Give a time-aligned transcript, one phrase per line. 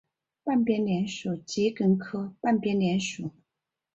[0.43, 3.29] 半边莲属桔梗科半边莲属。